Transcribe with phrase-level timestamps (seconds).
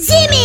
[0.00, 0.39] Zimi,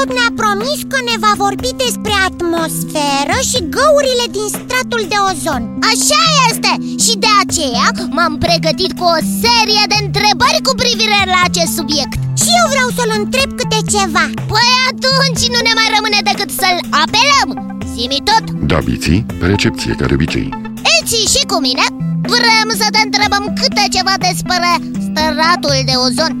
[0.00, 5.62] tot ne-a promis că ne va vorbi despre atmosferă și găurile din stratul de ozon.
[5.92, 6.72] Așa este!
[7.04, 12.18] Și de aceea m-am pregătit cu o serie de întrebări cu privire la acest subiect.
[12.42, 14.24] Și eu vreau să-l întreb câte ceva.
[14.52, 17.48] Păi atunci nu ne mai rămâne decât să-l apelăm.
[17.94, 20.48] Zimi tot, Da, biții, pe recepție, ca de obicei.
[20.94, 21.86] Elții și cu mine
[22.34, 24.70] Vrem să te întrebăm câte ceva despre
[25.08, 26.32] stratul de ozon.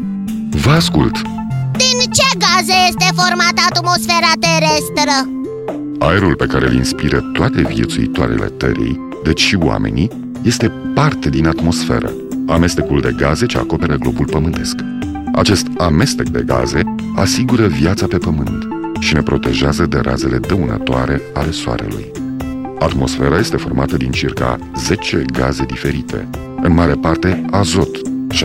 [0.64, 1.16] Vă ascult
[1.84, 5.14] Din ce gaze este formată atmosfera terestră?
[5.98, 10.10] Aerul pe care îl inspiră toate viețuitoarele Terei, deci și oamenii,
[10.42, 12.12] este parte din atmosferă,
[12.46, 14.74] amestecul de gaze ce acoperă globul pământesc.
[15.34, 18.68] Acest amestec de gaze asigură viața pe pământ
[18.98, 22.10] și ne protejează de razele dăunătoare ale soarelui.
[22.78, 26.28] Atmosfera este formată din circa 10 gaze diferite,
[26.62, 28.36] în mare parte azot, 78%,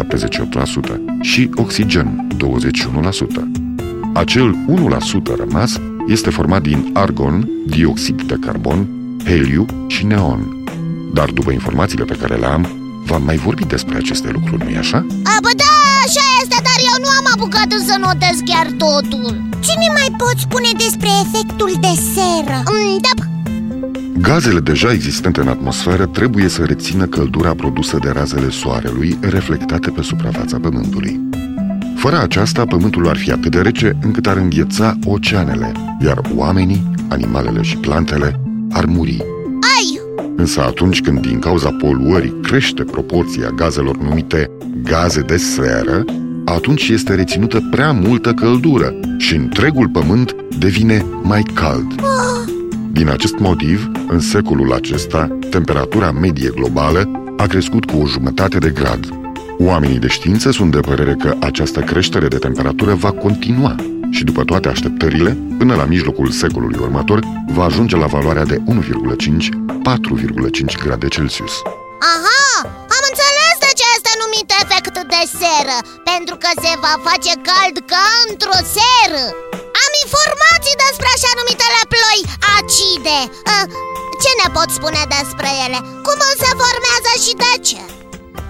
[1.21, 3.47] și oxigen, 21%.
[4.13, 8.87] Acel 1% rămas este format din argon, dioxid de carbon,
[9.25, 10.63] heliu și neon.
[11.13, 12.67] Dar după informațiile pe care le am,
[13.05, 14.97] v-am mai vorbit despre aceste lucruri, nu-i așa?
[15.23, 15.73] A, bă, da,
[16.05, 19.33] așa este, dar eu nu am apucat să notez chiar totul
[19.65, 22.57] Ce ne mai poți spune despre efectul de seră?
[22.71, 23.13] mm, Da,
[24.27, 30.01] Gazele deja existente în atmosferă trebuie să rețină căldura produsă de razele soarelui reflectate pe
[30.01, 31.19] suprafața Pământului.
[31.95, 35.71] Fără aceasta, Pământul ar fi atât de rece încât ar îngheța oceanele,
[36.05, 39.17] iar oamenii, animalele și plantele ar muri.
[39.77, 40.01] ai,
[40.35, 44.51] Însă atunci când din cauza poluării crește proporția gazelor numite
[44.83, 46.03] gaze de seră,
[46.45, 52.01] atunci este reținută prea multă căldură și întregul pământ devine mai cald.
[52.99, 57.01] Din acest motiv, în secolul acesta, temperatura medie globală
[57.37, 59.09] a crescut cu o jumătate de grad.
[59.57, 63.75] Oamenii de știință sunt de părere că această creștere de temperatură va continua
[64.09, 68.63] și după toate așteptările, până la mijlocul secolului următor, va ajunge la valoarea de 1,5-4,5
[70.83, 71.53] grade Celsius.
[72.13, 72.45] aha,
[72.95, 75.77] am înțeles de ce este numit efect de seră
[76.11, 79.25] Pentru că se va face cald ca într-o seră
[79.83, 82.19] Am informații despre așa numitele ploi
[82.57, 83.17] acide
[83.55, 83.65] Ah,
[84.23, 85.79] Ce ne pot spune despre ele?
[86.05, 87.81] Cum se formează și de ce?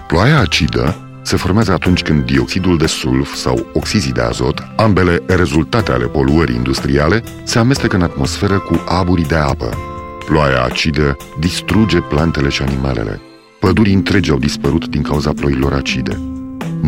[0.08, 0.86] Ploaia acidă
[1.30, 6.54] se formează atunci când dioxidul de sulf sau oxizii de azot, ambele rezultate ale poluării
[6.54, 9.78] industriale, se amestecă în atmosferă cu aburii de apă.
[10.24, 13.20] Ploaia acidă distruge plantele și animalele.
[13.60, 16.35] Păduri întregi au dispărut din cauza ploilor acide.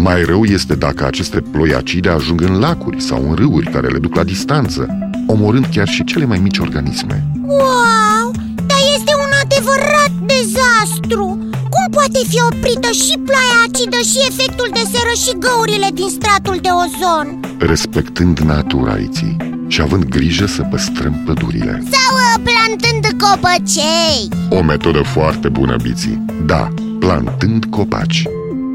[0.02, 3.98] Mai rău este dacă aceste ploi acide ajung în lacuri sau în râuri care le
[3.98, 4.86] duc la distanță,
[5.26, 7.26] omorând chiar și cele mai mici organisme.
[7.46, 8.30] Wow,
[8.66, 11.24] dar este un adevărat dezastru
[11.70, 16.58] Cum poate fi oprită și ploaia acidă și efectul de seră și găurile din stratul
[16.62, 17.40] de ozon?
[17.58, 19.36] Respectând natura aiții
[19.68, 21.82] și având grijă să păstrăm pădurile.
[21.90, 26.24] Sau uh, plantând copăcei O metodă foarte bună, Biții.
[26.46, 28.22] Da, plantând copaci.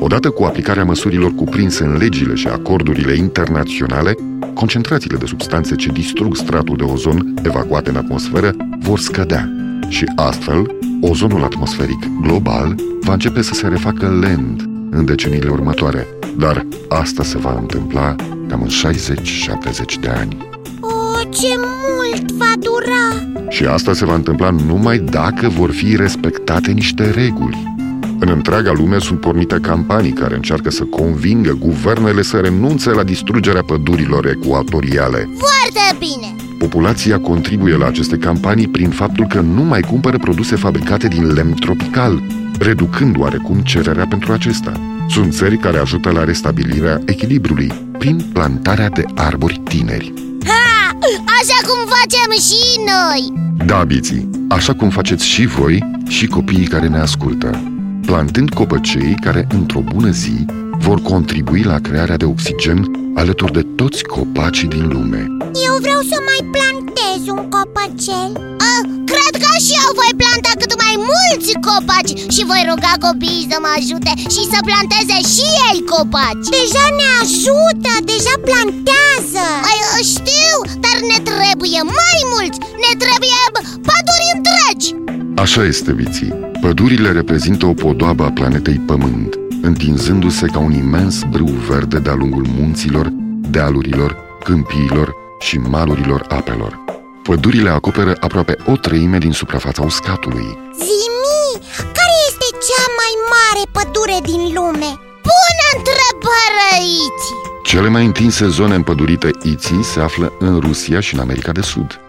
[0.04, 4.16] Odată cu aplicarea măsurilor cuprinse în legile și acordurile internaționale,
[4.54, 9.50] concentrațiile de substanțe ce distrug stratul de ozon evacuate în atmosferă vor scădea
[9.88, 16.66] și astfel ozonul atmosferic global va începe să se refacă lent în deceniile următoare, dar
[16.90, 18.16] asta se va întâmpla
[18.48, 20.38] cam în 60-70 de ani.
[20.80, 23.30] O, ce mult va dura!
[23.50, 27.73] Și asta se va întâmpla numai dacă vor fi respectate niște reguli.
[28.20, 33.64] În întreaga lume sunt pornite campanii care încearcă să convingă guvernele să renunțe la distrugerea
[33.64, 35.30] pădurilor ecuatoriale.
[35.38, 41.08] Foarte bine Populația contribuie la aceste campanii prin faptul că nu mai cumpără produse fabricate
[41.08, 42.24] din lemn tropical,
[42.60, 44.72] reducând oarecum cererea pentru acesta.
[45.10, 50.14] Sunt țări care ajută la restabilirea echilibrului prin plantarea de arbori tineri.
[50.46, 50.98] ha,
[51.42, 56.88] Așa cum facem și noi Da, biții, așa cum faceți și voi și copiii care
[56.88, 57.73] ne ascultă,
[58.06, 60.46] plantând copăcei care, într-o bună zi,
[60.80, 62.80] vor contribui la crearea de oxigen
[63.16, 65.22] alături de toți copacii din lume.
[65.68, 68.32] Eu vreau să mai plantez un copăcel.
[68.72, 68.76] A,
[69.12, 73.58] Cred că și eu voi planta cât mai mulți copaci Și voi ruga copiii să
[73.64, 76.48] mă ajute și să planteze și ei copaci.
[76.58, 79.46] Deja ne ajută, deja plantează.
[79.70, 79.80] Ai,
[80.16, 82.13] știu, dar ne trebuie mai
[85.44, 86.34] Așa este, viții.
[86.62, 92.46] Pădurile reprezintă o podoabă a planetei Pământ întinzându-se ca un imens brâu verde de-a lungul
[92.50, 93.08] munților,
[93.50, 96.80] dealurilor, câmpiilor și malurilor apelor.
[97.24, 100.58] Pădurile acoperă aproape o treime din suprafața uscatului.
[100.76, 104.92] Zimi, care este cea mai mare pădure din lume?
[105.30, 106.72] Bună întrebare,
[107.06, 107.30] Iti!
[107.64, 112.00] Cele mai întinse zone împădurite Iții se află în Rusia și în America de Sud.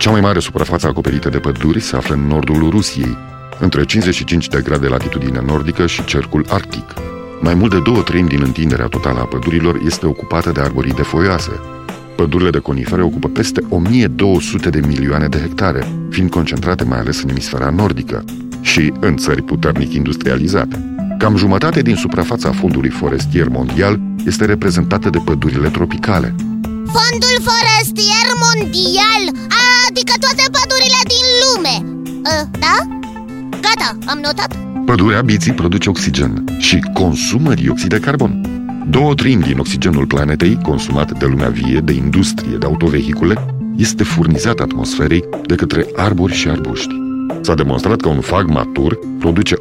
[0.00, 3.16] Cea mai mare suprafață acoperită de păduri se află în nordul Rusiei,
[3.58, 6.94] între 55 de grade latitudine nordică și cercul arctic.
[7.40, 11.50] Mai mult de două treimi din întinderea totală a pădurilor este ocupată de arborii foioase.
[12.16, 17.28] Pădurile de conifere ocupă peste 1200 de milioane de hectare, fiind concentrate mai ales în
[17.28, 18.24] emisfera nordică
[18.60, 20.94] și în țări puternic industrializate.
[21.18, 26.34] Cam jumătate din suprafața fondului forestier mondial este reprezentată de pădurile tropicale.
[26.96, 29.22] Fondul forestier mondial,
[29.90, 31.74] adică toate pădurile din lume
[32.30, 32.76] uh, Da?
[33.64, 38.44] Gata, am notat Pădurea biții produce oxigen și consumă dioxid de carbon.
[38.90, 43.46] Două treimi din oxigenul planetei, consumat de lumea vie, de industrie, de autovehicule,
[43.76, 46.94] este furnizat atmosferei de către arbori și arbuști.
[47.40, 49.60] S-a demonstrat că un fag matur produce 1,7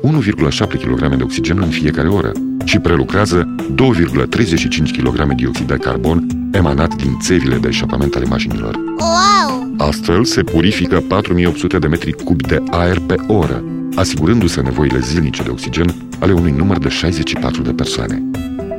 [0.58, 2.31] kg de oxigen în fiecare oră
[2.64, 8.76] și prelucrează 2,35 kg dioxid de carbon emanat din țevile de eșapament ale mașinilor.
[8.98, 9.69] Wow!
[9.81, 13.64] Astfel se purifică 4800 de metri cubi de aer pe oră,
[13.96, 18.22] asigurându-se nevoile zilnice de oxigen ale unui număr de 64 de persoane.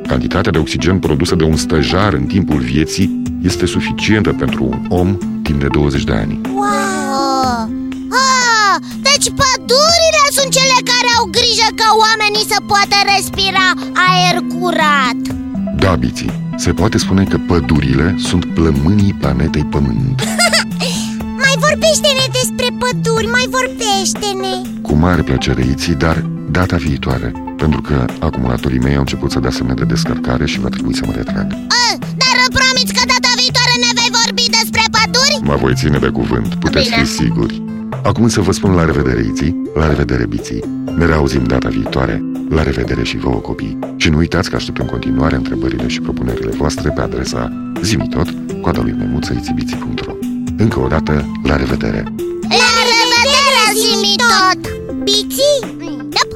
[0.07, 5.17] Cantitatea de oxigen produsă de un stăjar în timpul vieții este suficientă pentru un om
[5.43, 6.39] timp de 20 de ani.
[6.53, 7.69] Wow!
[8.09, 13.67] Ah, deci pădurile sunt cele care au grijă ca oamenii să poată respira
[14.07, 15.19] aer curat
[15.75, 20.23] Da, Biții, se poate spune că pădurile sunt plămânii planetei Pământ.
[21.53, 26.17] Mai vorbește-ne despre păduri, mai vorbește-ne Cu mare plăcere, Iții, dar
[26.57, 30.69] data viitoare, pentru că acumulatorii mei au început să dea semne de descărcare și va
[30.69, 31.47] trebui să mă retrag.
[31.51, 35.35] ah, Dar promiți că data viitoare ne vei vorbi despre păduri?
[35.49, 37.03] Mă voi ține de cuvânt, puteți Bine.
[37.03, 37.61] fi siguri.
[38.03, 40.63] Acum să vă spun la revedere, Iții, la revedere, Biții.
[40.97, 42.23] Ne reauzim data viitoare.
[42.49, 43.79] La revedere și vouă, copii.
[43.95, 48.27] Și nu uitați că aștept în continuare întrebările și propunerile voastre pe adresa zimitot,
[48.61, 50.13] coada lui memuță, itibiții.ro
[50.61, 51.13] Încă o dată,
[51.43, 52.01] la revedere!
[52.61, 54.61] La revedere, zimi tot!
[55.03, 55.59] Biții,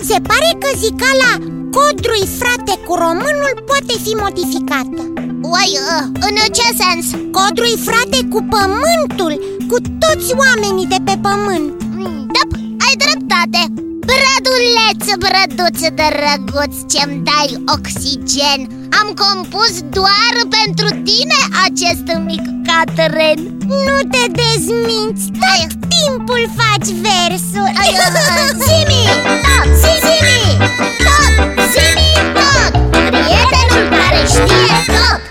[0.09, 1.33] se pare că zicala
[1.75, 5.01] Codrui frate cu românul poate fi modificată
[5.53, 7.05] Uai, uh, în ce sens?
[7.37, 9.33] Codrui frate cu pământul,
[9.69, 11.67] cu toți oamenii de pe pământ
[12.35, 12.43] Da,
[12.85, 13.61] ai dreptate
[14.09, 18.61] Brăduleț, brăduț drăguț ce-mi dai oxigen
[18.99, 27.73] Am compus doar pentru tine acest mic catren nu te dezminți, tot timpul faci versuri.
[28.65, 29.03] Zimi,
[29.45, 30.57] tot, zimi,
[31.05, 31.35] tot,
[31.73, 32.71] zimi, tot.
[32.91, 35.21] Prietenul care știe tot.